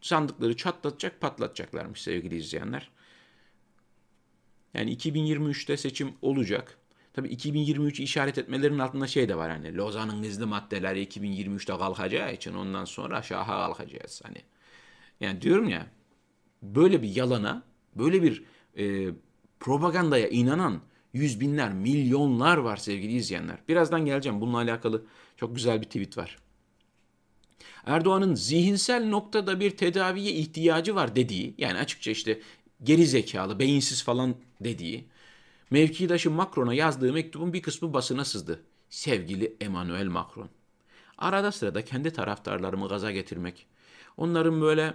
[0.00, 2.90] Sandıkları çatlatacak, patlatacaklarmış sevgili izleyenler.
[4.74, 6.78] Yani 2023'te seçim olacak.
[7.12, 12.54] Tabii 2023'ü işaret etmelerinin altında şey de var hani Lozan'ın gizli maddeleri 2023'te kalkacağı için
[12.54, 14.42] ondan sonra şaha kalkacağız hani.
[15.20, 15.86] Yani diyorum ya
[16.62, 17.62] böyle bir yalana,
[17.96, 18.44] böyle bir
[18.78, 19.10] e,
[19.60, 20.80] propagandaya inanan
[21.12, 23.58] yüz binler, milyonlar var sevgili izleyenler.
[23.68, 24.40] Birazdan geleceğim.
[24.40, 25.04] Bununla alakalı
[25.36, 26.38] çok güzel bir tweet var.
[27.86, 32.40] Erdoğan'ın zihinsel noktada bir tedaviye ihtiyacı var dediği, yani açıkça işte
[32.82, 35.08] geri zekalı, beyinsiz falan dediği,
[35.70, 38.62] mevkidaşı Macron'a yazdığı mektubun bir kısmı basına sızdı.
[38.90, 40.48] Sevgili Emmanuel Macron.
[41.18, 43.66] Arada sırada kendi taraftarlarımı gaza getirmek,
[44.16, 44.94] onların böyle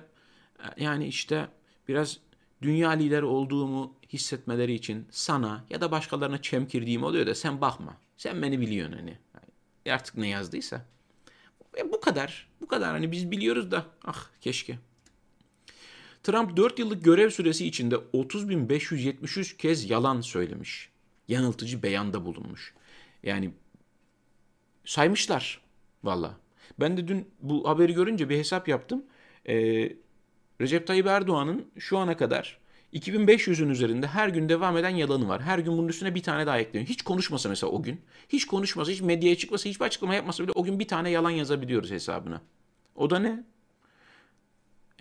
[0.77, 1.47] yani işte
[1.87, 2.19] biraz
[2.63, 7.97] dünya lideri olduğumu hissetmeleri için sana ya da başkalarına çemkirdiğim oluyor da sen bakma.
[8.17, 9.17] Sen beni biliyorsun hani.
[9.89, 10.85] Artık ne yazdıysa.
[11.77, 12.47] E bu kadar.
[12.61, 12.91] Bu kadar.
[12.91, 14.79] Hani biz biliyoruz da ah keşke.
[16.23, 20.89] Trump 4 yıllık görev süresi içinde 30.573 kez yalan söylemiş.
[21.27, 22.73] Yanıltıcı beyanda bulunmuş.
[23.23, 23.53] Yani
[24.85, 25.61] saymışlar
[26.03, 26.37] valla.
[26.79, 29.03] Ben de dün bu haberi görünce bir hesap yaptım.
[29.47, 29.95] Ee,
[30.61, 32.57] Recep Tayyip Erdoğan'ın şu ana kadar
[32.93, 35.41] 2500'ün üzerinde her gün devam eden yalanı var.
[35.41, 36.89] Her gün bunun üstüne bir tane daha ekleniyor.
[36.89, 38.01] Hiç konuşmasa mesela o gün.
[38.29, 41.91] Hiç konuşmasa, hiç medyaya çıkmasa, hiçbir açıklama yapmasa bile o gün bir tane yalan yazabiliyoruz
[41.91, 42.41] hesabına.
[42.95, 43.43] O da ne?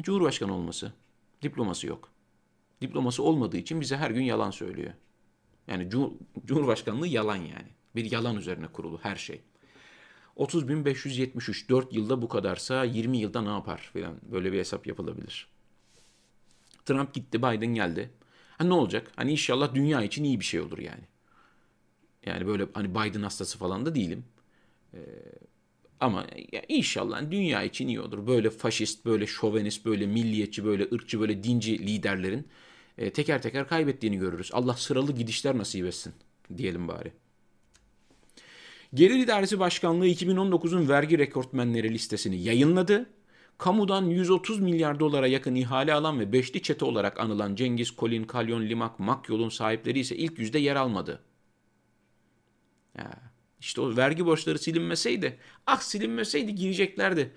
[0.02, 0.92] Cumhurbaşkanı olması.
[1.42, 2.08] Diploması yok.
[2.80, 4.92] Diploması olmadığı için bize her gün yalan söylüyor.
[5.68, 5.90] Yani
[6.44, 7.68] Cumhurbaşkanlığı yalan yani.
[7.96, 9.40] Bir yalan üzerine kurulu her şey.
[10.36, 15.48] 30.573 4 yılda bu kadarsa 20 yılda ne yapar falan böyle bir hesap yapılabilir.
[16.84, 18.10] Trump gitti, Biden geldi.
[18.58, 19.12] Ha ne olacak?
[19.16, 21.02] Hani inşallah dünya için iyi bir şey olur yani.
[22.26, 24.24] Yani böyle hani Biden hastası falan da değilim.
[24.94, 24.98] Ee,
[26.00, 26.26] ama
[26.68, 28.26] inşallah dünya için iyi olur.
[28.26, 32.48] Böyle faşist, böyle şovenist, böyle milliyetçi, böyle ırkçı, böyle dinci liderlerin
[32.98, 34.50] e, teker teker kaybettiğini görürüz.
[34.52, 36.12] Allah sıralı gidişler nasip etsin
[36.56, 37.12] diyelim bari.
[38.94, 43.10] Gelir İdaresi Başkanlığı 2019'un vergi rekortmenleri listesini yayınladı.
[43.58, 48.62] Kamudan 130 milyar dolara yakın ihale alan ve beşli çete olarak anılan Cengiz, Kolin, Kalyon,
[48.62, 51.22] Limak, Makyol'un sahipleri ise ilk yüzde yer almadı.
[52.98, 53.10] Ya,
[53.60, 57.32] işte o vergi borçları silinmeseydi, ah silinmeseydi gireceklerdi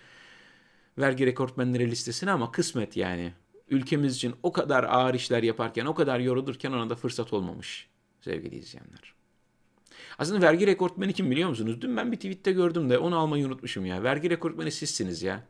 [0.97, 3.33] vergi rekortmenleri listesine ama kısmet yani.
[3.69, 7.89] Ülkemiz için o kadar ağır işler yaparken, o kadar yorulurken ona da fırsat olmamış
[8.21, 9.14] sevgili izleyenler.
[10.17, 11.81] Aslında vergi rekortmeni kim biliyor musunuz?
[11.81, 14.03] Dün ben bir tweette gördüm de onu almayı unutmuşum ya.
[14.03, 15.43] Vergi rekortmeni sizsiniz ya.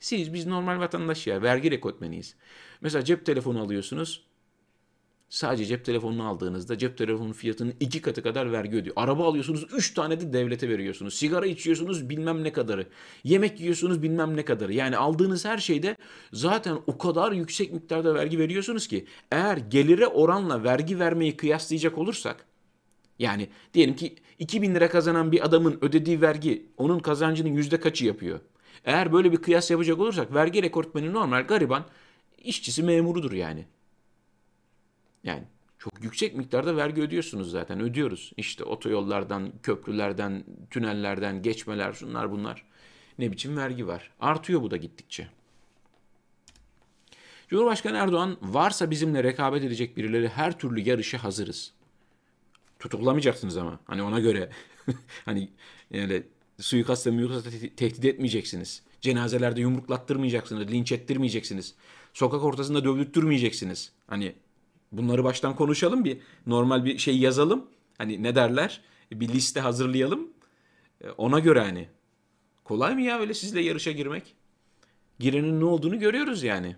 [0.00, 2.34] Siz biz normal vatandaş ya vergi rekortmeniyiz.
[2.80, 4.24] Mesela cep telefonu alıyorsunuz.
[5.28, 8.96] Sadece cep telefonunu aldığınızda cep telefonunun fiyatının iki katı kadar vergi ödüyor.
[8.98, 11.14] Araba alıyorsunuz üç tane de devlete veriyorsunuz.
[11.14, 12.86] Sigara içiyorsunuz bilmem ne kadarı.
[13.24, 14.72] Yemek yiyorsunuz bilmem ne kadarı.
[14.72, 15.96] Yani aldığınız her şeyde
[16.32, 22.46] zaten o kadar yüksek miktarda vergi veriyorsunuz ki eğer gelire oranla vergi vermeyi kıyaslayacak olursak
[23.22, 28.40] yani diyelim ki 2000 lira kazanan bir adamın ödediği vergi onun kazancının yüzde kaçı yapıyor?
[28.84, 31.84] Eğer böyle bir kıyas yapacak olursak vergi rekortmeni normal gariban
[32.38, 33.66] işçisi memurudur yani.
[35.24, 35.42] Yani
[35.78, 38.32] çok yüksek miktarda vergi ödüyorsunuz zaten ödüyoruz.
[38.36, 42.64] İşte otoyollardan, köprülerden, tünellerden, geçmeler şunlar bunlar.
[43.18, 44.10] Ne biçim vergi var.
[44.20, 45.28] Artıyor bu da gittikçe.
[47.48, 51.72] Cumhurbaşkanı Erdoğan varsa bizimle rekabet edecek birileri her türlü yarışa hazırız.
[52.82, 54.50] Tutuklamayacaksınız ama hani ona göre
[55.24, 55.48] hani
[55.90, 56.22] yani
[56.60, 58.82] suikastla muyukastla tehdit etmeyeceksiniz.
[59.00, 61.74] Cenazelerde yumruklattırmayacaksınız, linç ettirmeyeceksiniz.
[62.14, 63.92] Sokak ortasında dövdürtmeyeceksiniz.
[64.06, 64.34] Hani
[64.92, 67.66] bunları baştan konuşalım bir normal bir şey yazalım.
[67.98, 68.80] Hani ne derler?
[69.12, 70.28] Bir liste hazırlayalım.
[71.00, 71.88] E, ona göre hani.
[72.64, 74.34] Kolay mı ya öyle sizle yarışa girmek?
[75.18, 76.76] Girenin ne olduğunu görüyoruz yani.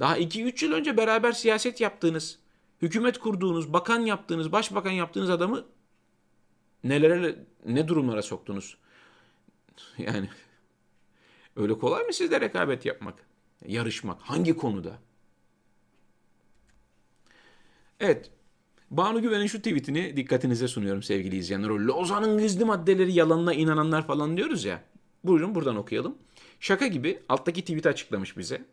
[0.00, 2.38] Daha 2-3 yıl önce beraber siyaset yaptığınız,
[2.82, 5.64] hükümet kurduğunuz, bakan yaptığınız, başbakan yaptığınız adamı
[6.84, 8.76] nelere ne durumlara soktunuz?
[9.98, 10.28] Yani
[11.56, 13.14] öyle kolay mı sizde rekabet yapmak?
[13.66, 14.20] Yarışmak.
[14.20, 14.98] Hangi konuda?
[18.00, 18.30] Evet.
[18.90, 21.68] Banu Güven'in şu tweetini dikkatinize sunuyorum sevgili izleyenler.
[21.68, 24.82] O Lozan'ın gizli maddeleri yalanına inananlar falan diyoruz ya.
[25.24, 26.18] Buyurun buradan okuyalım.
[26.60, 28.64] Şaka gibi alttaki tweet açıklamış bize.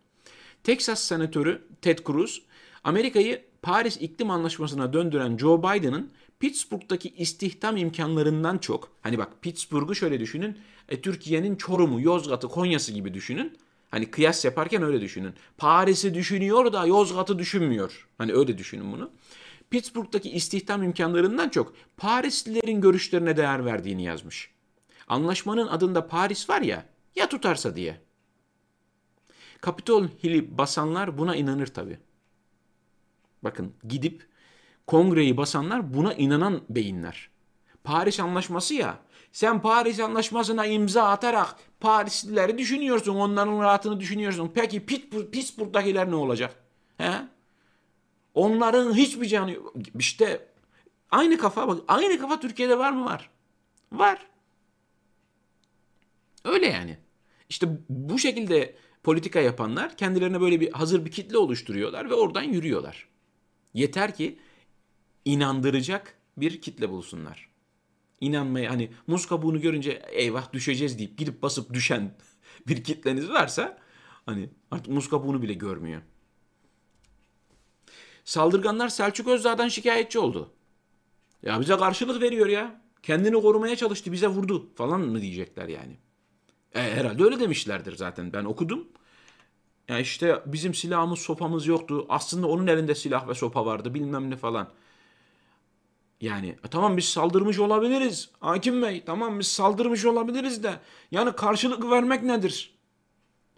[0.63, 2.41] Texas senatörü Ted Cruz,
[2.83, 10.19] Amerika'yı Paris İklim Anlaşması'na döndüren Joe Biden'ın Pittsburgh'daki istihdam imkanlarından çok, hani bak Pittsburgh'u şöyle
[10.19, 10.57] düşünün,
[10.89, 13.57] e, Türkiye'nin Çorum'u, Yozgat'ı, Konya'sı gibi düşünün.
[13.91, 15.33] Hani kıyas yaparken öyle düşünün.
[15.57, 18.07] Paris'i düşünüyor da Yozgat'ı düşünmüyor.
[18.17, 19.11] Hani öyle düşünün bunu.
[19.69, 24.51] Pittsburgh'daki istihdam imkanlarından çok Parislilerin görüşlerine değer verdiğini yazmış.
[25.07, 28.01] Anlaşmanın adında Paris var ya, ya tutarsa diye.
[29.65, 31.97] Capitol Hill'i basanlar buna inanır tabii.
[33.43, 34.27] Bakın gidip
[34.87, 37.29] kongreyi basanlar buna inanan beyinler.
[37.83, 38.97] Paris Anlaşması ya.
[39.31, 44.51] Sen Paris Anlaşması'na imza atarak Parislileri düşünüyorsun, onların rahatını düşünüyorsun.
[44.55, 46.55] Peki Pittsburgh, Pittsburgh'dakiler ne olacak?
[46.97, 47.13] He?
[48.33, 49.73] Onların hiçbir canı yok.
[49.99, 50.47] İşte
[51.11, 51.81] aynı kafa bak.
[51.87, 53.05] Aynı kafa Türkiye'de var mı?
[53.05, 53.29] Var.
[53.91, 54.27] Var.
[56.45, 56.97] Öyle yani.
[57.49, 63.07] İşte bu şekilde politika yapanlar kendilerine böyle bir hazır bir kitle oluşturuyorlar ve oradan yürüyorlar.
[63.73, 64.39] Yeter ki
[65.25, 67.49] inandıracak bir kitle bulsunlar.
[68.21, 72.15] İnanmaya hani muz kabuğunu görünce eyvah düşeceğiz deyip gidip basıp düşen
[72.67, 73.77] bir kitleniz varsa
[74.25, 76.01] hani artık muz kabuğunu bile görmüyor.
[78.25, 80.53] Saldırganlar Selçuk Özdağ'dan şikayetçi oldu.
[81.43, 82.81] Ya bize karşılık veriyor ya.
[83.03, 85.97] Kendini korumaya çalıştı bize vurdu falan mı diyecekler yani.
[86.75, 88.87] E, herhalde öyle demişlerdir zaten ben okudum.
[89.89, 92.05] Ya işte bizim silahımız sopamız yoktu.
[92.09, 94.69] Aslında onun elinde silah ve sopa vardı bilmem ne falan.
[96.21, 98.29] Yani e, tamam biz saldırmış olabiliriz.
[98.39, 100.73] Hakim Bey tamam biz saldırmış olabiliriz de.
[101.11, 102.73] Yani karşılık vermek nedir?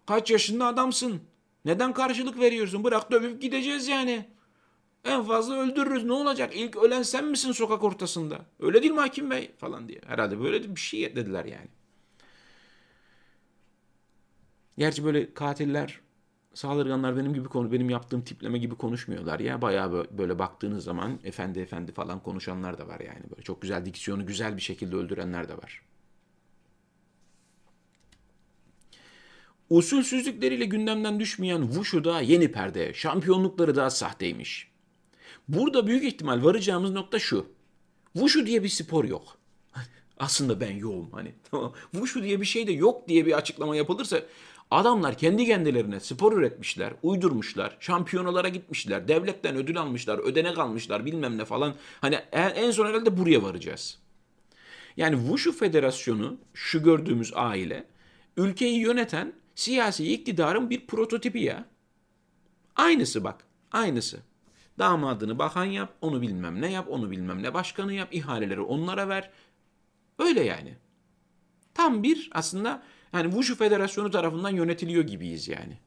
[0.08, 1.22] Kaç yaşında adamsın?
[1.66, 2.84] Neden karşılık veriyorsun?
[2.84, 4.26] Bırak dövüp gideceğiz yani.
[5.06, 6.56] En fazla öldürürüz ne olacak?
[6.56, 8.40] İlk ölen sen misin sokak ortasında?
[8.60, 9.52] Öyle değil mi hakim bey?
[9.58, 10.02] Falan diye.
[10.08, 11.68] Herhalde böyle bir şey dediler yani.
[14.78, 16.02] Gerçi böyle katiller,
[16.56, 19.62] saldırganlar benim gibi konu, benim yaptığım tipleme gibi konuşmuyorlar ya.
[19.62, 23.24] Bayağı böyle baktığınız zaman efendi efendi falan konuşanlar da var yani.
[23.32, 25.82] Böyle çok güzel diksiyonu güzel bir şekilde öldürenler de var.
[29.70, 34.72] Usulsüzlükleriyle gündemden düşmeyen Wushu da yeni perde, şampiyonlukları da sahteymiş.
[35.48, 37.46] Burada büyük ihtimal varacağımız nokta şu.
[38.14, 39.38] Wushu diye bir spor yok.
[40.20, 41.34] Aslında ben yoğum hani.
[41.52, 41.74] Tamam.
[41.92, 44.22] Wushu diye bir şey de yok diye bir açıklama yapılırsa
[44.72, 51.46] adamlar kendi kendilerine spor üretmişler, uydurmuşlar, şampiyonalara gitmişler, devletten ödül almışlar, ödenek almışlar bilmem ne
[51.46, 51.74] falan.
[52.02, 54.00] Hani en son herhalde buraya varacağız.
[54.98, 57.84] Yani Wushu Federasyonu şu gördüğümüz aile
[58.38, 61.66] ülkeyi yöneten siyasi iktidarın bir prototipi ya.
[62.76, 64.20] Aynısı bak, aynısı.
[64.80, 69.30] Damadını bakan yap, onu bilmem ne yap, onu bilmem ne başkanı yap, ihaleleri onlara ver.
[70.20, 70.76] Öyle yani.
[71.74, 72.84] Tam bir aslında
[73.18, 75.78] yani Wushu Federasyonu tarafından yönetiliyor gibiyiz yani.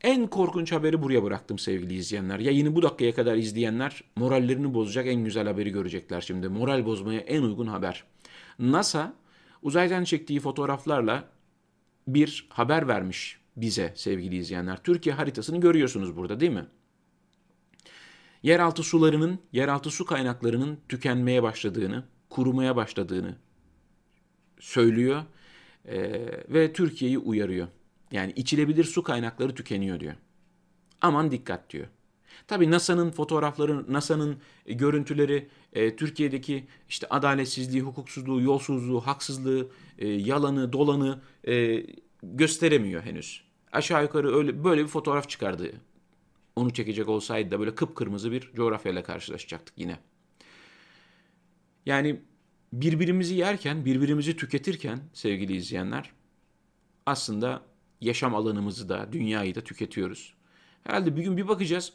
[0.00, 2.38] En korkunç haberi buraya bıraktım sevgili izleyenler.
[2.38, 6.48] Yayını bu dakikaya kadar izleyenler morallerini bozacak en güzel haberi görecekler şimdi.
[6.48, 8.04] Moral bozmaya en uygun haber.
[8.58, 9.14] NASA
[9.62, 11.28] uzaydan çektiği fotoğraflarla
[12.08, 14.82] bir haber vermiş bize sevgili izleyenler.
[14.82, 16.66] Türkiye haritasını görüyorsunuz burada değil mi?
[18.42, 23.36] Yeraltı sularının, yeraltı su kaynaklarının tükenmeye başladığını, kurumaya başladığını
[24.64, 25.22] söylüyor
[25.84, 26.10] e,
[26.48, 27.68] ve Türkiye'yi uyarıyor.
[28.12, 30.14] Yani içilebilir su kaynakları tükeniyor diyor.
[31.00, 31.86] Aman dikkat diyor.
[32.46, 41.20] Tabii NASA'nın fotoğrafları, NASA'nın görüntüleri e, Türkiye'deki işte adaletsizliği, hukuksuzluğu, yolsuzluğu, haksızlığı, e, yalanı, dolanı
[41.48, 41.86] e,
[42.22, 43.44] gösteremiyor henüz.
[43.72, 45.72] Aşağı yukarı öyle böyle bir fotoğraf çıkardı.
[46.56, 49.98] Onu çekecek olsaydı da böyle kıpkırmızı bir coğrafyayla karşılaşacaktık yine.
[51.86, 52.20] Yani
[52.82, 56.10] birbirimizi yerken, birbirimizi tüketirken sevgili izleyenler
[57.06, 57.62] aslında
[58.00, 60.34] yaşam alanımızı da, dünyayı da tüketiyoruz.
[60.84, 61.92] Herhalde bir gün bir bakacağız.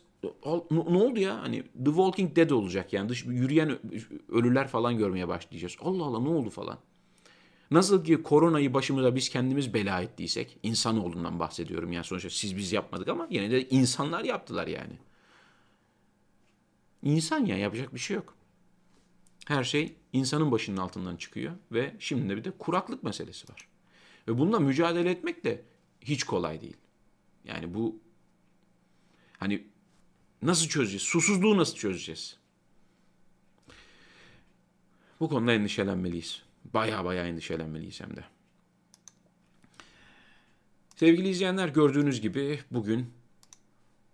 [0.72, 1.42] Ne oldu ya?
[1.42, 3.10] Hani The Walking Dead olacak yani.
[3.10, 3.80] Dış yürüyen
[4.30, 5.78] ölüler falan görmeye başlayacağız.
[5.82, 6.78] Allah Allah ne oldu falan.
[7.72, 13.08] Nasıl ki koronayı başımıza biz kendimiz bela ettiysek, insanoğlundan bahsediyorum yani sonuçta siz biz yapmadık
[13.08, 14.94] ama yine de insanlar yaptılar yani.
[17.04, 18.39] İnsan ya yapacak bir şey yok.
[19.50, 23.68] Her şey insanın başının altından çıkıyor ve şimdi de bir de kuraklık meselesi var.
[24.28, 25.62] Ve bununla mücadele etmek de
[26.02, 26.78] hiç kolay değil.
[27.44, 28.00] Yani bu
[29.38, 29.68] hani
[30.42, 31.04] nasıl çözeceğiz?
[31.04, 32.38] Susuzluğu nasıl çözeceğiz?
[35.20, 36.44] Bu konuda endişelenmeliyiz.
[36.74, 38.24] Baya baya endişelenmeliyiz hem de.
[40.96, 43.14] Sevgili izleyenler gördüğünüz gibi bugün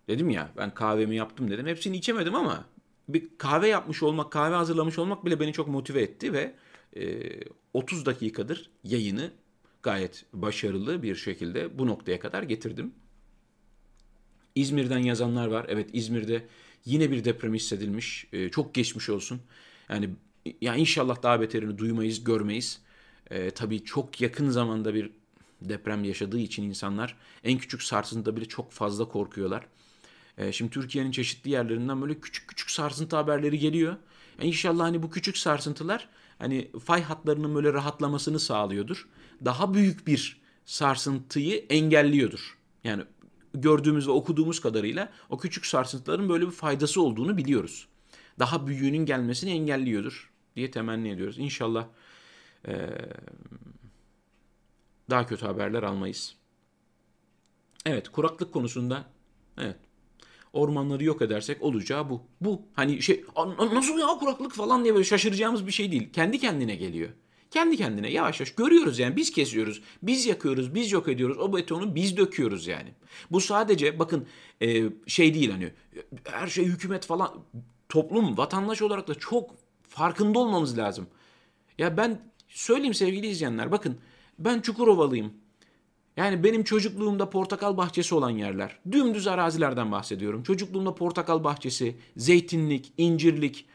[0.08, 1.66] dedim ya ben kahvemi yaptım dedim.
[1.66, 2.64] Hepsini içemedim ama
[3.08, 6.54] bir kahve yapmış olmak, kahve hazırlamış olmak bile beni çok motive etti ve
[6.96, 7.22] e,
[7.74, 9.30] 30 dakikadır yayını
[9.82, 12.94] gayet başarılı bir şekilde bu noktaya kadar getirdim.
[14.54, 15.66] İzmir'den yazanlar var.
[15.68, 16.46] Evet İzmir'de
[16.84, 18.26] yine bir deprem hissedilmiş.
[18.32, 19.40] E, çok geçmiş olsun.
[19.88, 20.10] Yani
[20.60, 22.80] yani inşallah daha beterini duymayız, görmeyiz.
[23.30, 25.10] E, tabii çok yakın zamanda bir
[25.60, 29.66] deprem yaşadığı için insanlar en küçük sarsıntıda bile çok fazla korkuyorlar.
[30.38, 33.96] E, şimdi Türkiye'nin çeşitli yerlerinden böyle küçük küçük sarsıntı haberleri geliyor.
[34.38, 39.08] Yani inşallah hani bu küçük sarsıntılar hani fay hatlarının böyle rahatlamasını sağlıyordur.
[39.44, 42.58] Daha büyük bir sarsıntıyı engelliyordur.
[42.84, 43.02] Yani
[43.54, 47.88] gördüğümüz ve okuduğumuz kadarıyla o küçük sarsıntıların böyle bir faydası olduğunu biliyoruz.
[48.38, 51.38] Daha büyüğünün gelmesini engelliyordur diye temenni ediyoruz.
[51.38, 51.86] İnşallah
[52.68, 52.88] ee,
[55.10, 56.36] daha kötü haberler almayız.
[57.86, 59.04] Evet kuraklık konusunda
[59.58, 59.76] evet
[60.56, 62.22] ormanları yok edersek olacağı bu.
[62.40, 63.24] Bu hani şey
[63.72, 66.12] nasıl ya kuraklık falan diye böyle şaşıracağımız bir şey değil.
[66.12, 67.08] Kendi kendine geliyor.
[67.50, 71.38] Kendi kendine yavaş yavaş görüyoruz yani biz kesiyoruz, biz yakıyoruz, biz yok ediyoruz.
[71.38, 72.88] O betonu biz döküyoruz yani.
[73.30, 74.26] Bu sadece bakın
[74.62, 75.72] e, şey değil hani
[76.24, 77.30] her şey hükümet falan
[77.88, 79.50] toplum vatandaş olarak da çok
[79.88, 81.06] farkında olmamız lazım.
[81.78, 83.98] Ya ben söyleyeyim sevgili izleyenler bakın
[84.38, 85.32] ben Çukurovalıyım.
[86.16, 88.78] Yani benim çocukluğumda portakal bahçesi olan yerler.
[88.92, 90.42] Dümdüz arazilerden bahsediyorum.
[90.42, 93.66] Çocukluğumda portakal bahçesi, zeytinlik, incirlik,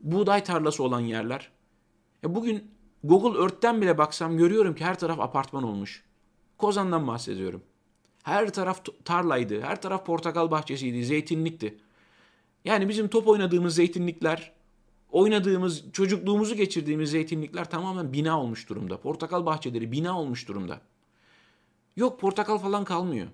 [0.00, 1.50] buğday tarlası olan yerler.
[2.22, 2.70] Ya bugün
[3.04, 6.04] Google Earth'ten bile baksam görüyorum ki her taraf apartman olmuş.
[6.58, 7.62] Kozan'dan bahsediyorum.
[8.22, 11.78] Her taraf tarlaydı, her taraf portakal bahçesiydi, zeytinlikti.
[12.64, 14.52] Yani bizim top oynadığımız zeytinlikler,
[15.10, 19.00] oynadığımız, çocukluğumuzu geçirdiğimiz zeytinlikler tamamen bina olmuş durumda.
[19.00, 20.80] Portakal bahçeleri bina olmuş durumda.
[21.98, 23.28] Yok portakal falan kalmıyor.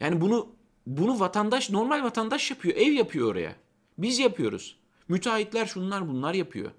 [0.00, 0.48] Yani bunu
[0.86, 2.76] bunu vatandaş, normal vatandaş yapıyor.
[2.76, 3.56] Ev yapıyor oraya.
[3.98, 4.78] Biz yapıyoruz.
[5.08, 6.70] Müteahhitler şunlar bunlar yapıyor.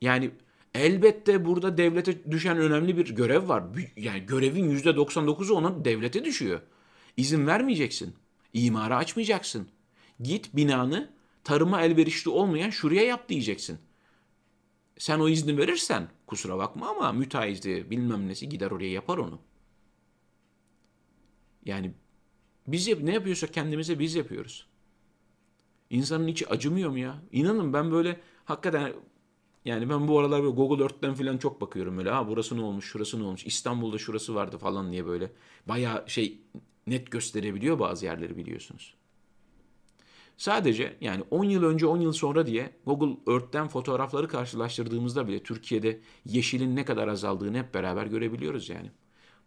[0.00, 0.30] Yani
[0.74, 3.64] elbette burada devlete düşen önemli bir görev var.
[3.96, 6.60] Yani görevin %99'u ona devlete düşüyor.
[7.16, 8.14] İzin vermeyeceksin.
[8.52, 9.68] İmara açmayacaksın.
[10.20, 11.10] Git binanı
[11.44, 13.78] tarıma elverişli olmayan şuraya yap diyeceksin.
[14.98, 19.40] Sen o izni verirsen kusura bakma ama müteahhiti bilmem nesi gider oraya yapar onu.
[21.64, 21.94] Yani
[22.66, 24.66] biz yap ne yapıyorsak kendimize biz yapıyoruz.
[25.90, 27.22] İnsanın içi acımıyor mu ya?
[27.32, 28.92] İnanın ben böyle hakikaten
[29.64, 32.10] yani ben bu aralar böyle Google Earth'ten falan çok bakıyorum böyle.
[32.10, 35.32] Ha burası ne olmuş, şurası ne olmuş, İstanbul'da şurası vardı falan diye böyle.
[35.68, 36.40] Baya şey
[36.86, 38.94] net gösterebiliyor bazı yerleri biliyorsunuz.
[40.36, 46.00] Sadece yani 10 yıl önce 10 yıl sonra diye Google Earth'ten fotoğrafları karşılaştırdığımızda bile Türkiye'de
[46.24, 48.90] yeşilin ne kadar azaldığını hep beraber görebiliyoruz yani.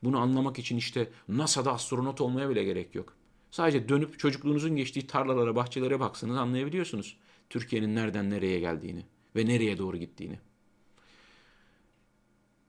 [0.03, 3.13] Bunu anlamak için işte NASA'da astronot olmaya bile gerek yok.
[3.51, 7.17] Sadece dönüp çocukluğunuzun geçtiği tarlalara, bahçelere baksanız anlayabiliyorsunuz
[7.49, 10.39] Türkiye'nin nereden nereye geldiğini ve nereye doğru gittiğini.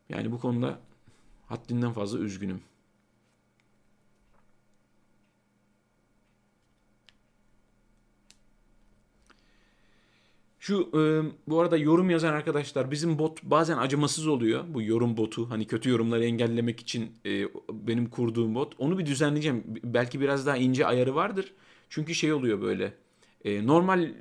[0.09, 0.81] Yani bu konuda
[1.47, 2.61] haddinden fazla üzgünüm.
[10.71, 11.01] Şu e,
[11.51, 14.65] bu arada yorum yazan arkadaşlar bizim bot bazen acımasız oluyor.
[14.69, 18.75] Bu yorum botu hani kötü yorumları engellemek için e, benim kurduğum bot.
[18.79, 19.65] Onu bir düzenleyeceğim.
[19.85, 21.53] Belki biraz daha ince ayarı vardır.
[21.89, 22.95] Çünkü şey oluyor böyle.
[23.45, 24.15] E, normal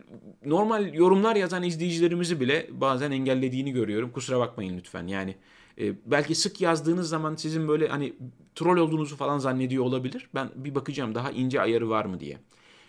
[0.46, 4.12] normal yorumlar yazan izleyicilerimizi bile bazen engellediğini görüyorum.
[4.12, 5.08] Kusura bakmayın lütfen.
[5.08, 5.36] Yani
[5.80, 8.14] e, belki sık yazdığınız zaman sizin böyle hani
[8.56, 10.30] troll olduğunuzu falan zannediyor olabilir.
[10.36, 12.38] Ben bir bakacağım daha ince ayarı var mı diye.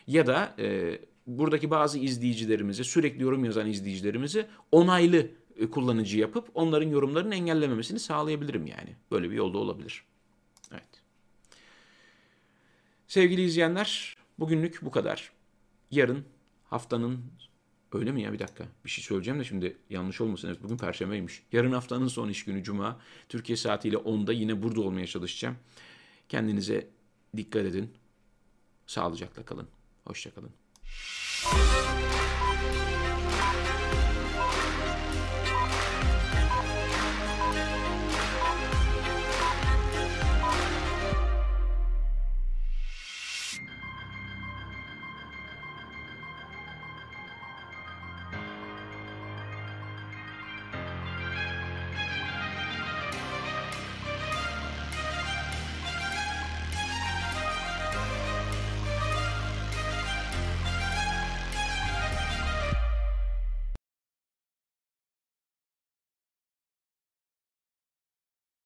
[0.07, 0.99] Ya da e,
[1.39, 5.27] buradaki bazı izleyicilerimizi, sürekli yorum yazan izleyicilerimizi onaylı
[5.57, 8.97] e, kullanıcı yapıp onların yorumlarını engellememesini sağlayabilirim yani.
[9.11, 10.05] Böyle bir yolda olabilir.
[10.73, 11.03] Evet.
[13.07, 15.33] Sevgili izleyenler, bugünlük bu kadar.
[15.91, 16.25] Yarın
[16.65, 17.25] haftanın
[17.93, 20.49] öyle mi ya bir dakika bir şey söyleyeceğim de şimdi yanlış olmasın.
[20.49, 21.43] Evet, bugün perşembeymiş.
[21.53, 23.01] Yarın haftanın son iş günü cuma.
[23.29, 25.57] Türkiye saatiyle 10'da yine burada olmaya çalışacağım.
[26.29, 26.89] Kendinize
[27.37, 27.95] dikkat edin.
[28.87, 29.69] Sağlıcakla kalın.
[30.05, 30.60] Hoşçakalın.
[31.43, 32.10] Thank you.